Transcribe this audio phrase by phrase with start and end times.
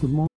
[0.00, 0.28] Good morning.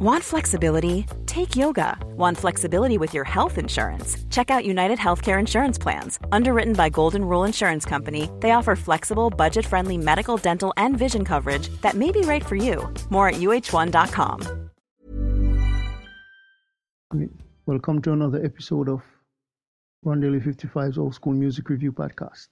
[0.00, 1.06] Want flexibility?
[1.26, 1.98] Take yoga.
[2.16, 4.16] Want flexibility with your health insurance?
[4.30, 6.20] Check out United Healthcare Insurance Plans.
[6.30, 11.24] Underwritten by Golden Rule Insurance Company, they offer flexible, budget friendly medical, dental, and vision
[11.24, 12.88] coverage that may be right for you.
[13.10, 14.68] More at uh1.com.
[17.66, 19.02] Welcome to another episode of
[20.06, 22.48] Rondelle 55's Old School Music Review Podcast.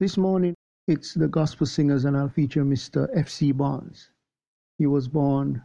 [0.00, 0.54] This morning,
[0.86, 3.08] it's the Gospel Singers, and I'll feature Mr.
[3.14, 3.52] F.C.
[3.52, 4.10] Barnes.
[4.76, 5.62] He was born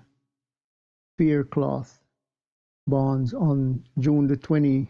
[1.17, 1.99] Faircloth
[2.87, 4.87] Barnes on June the 22nd,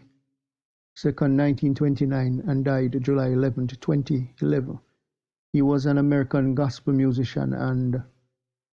[1.04, 4.78] 1929, and died July 11, 2011.
[5.52, 8.00] He was an American gospel musician and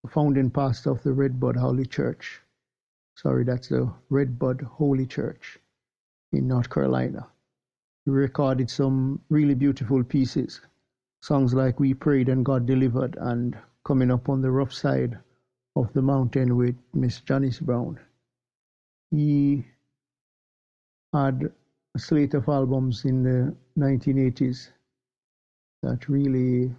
[0.08, 2.40] founding pastor of the Redbud Holy Church.
[3.16, 5.58] Sorry, that's the Redbud Holy Church
[6.32, 7.28] in North Carolina.
[8.06, 10.62] He recorded some really beautiful pieces,
[11.28, 15.20] songs like We Prayed and God Delivered and Coming Up on the Rough Side
[15.76, 18.00] of the Mountain with Miss Janice Brown.
[19.12, 19.66] He
[21.12, 21.52] had
[21.96, 24.70] a slate of albums in the 1980s
[25.84, 26.74] that really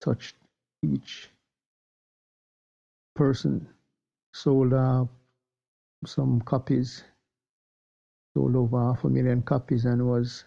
[0.00, 0.36] touched
[0.84, 1.28] each
[3.16, 3.66] person.
[4.32, 5.06] Sold uh,
[6.06, 7.02] some copies,
[8.32, 10.44] sold over half a million copies, and was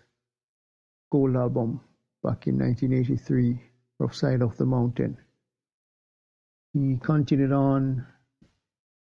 [1.11, 1.81] gold album
[2.25, 3.61] back in 1983,
[3.99, 5.15] Rough Side of the Mountain.
[6.73, 8.03] He continued on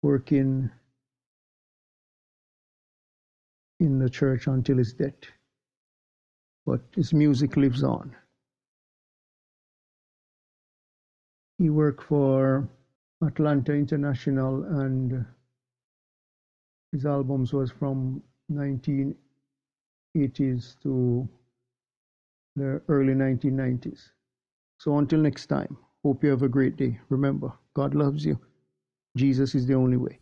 [0.02, 0.68] working
[3.78, 5.30] in the church until his death,
[6.66, 8.16] but his music lives on.
[11.58, 12.68] He worked for
[13.22, 15.24] Atlanta International and
[16.90, 19.14] his albums was from 1980s
[20.82, 21.28] to
[22.56, 24.10] the early 1990s.
[24.78, 25.76] So until next time.
[26.02, 27.00] Hope you have a great day.
[27.08, 28.38] Remember, God loves you.
[29.16, 30.18] Jesus is the only way.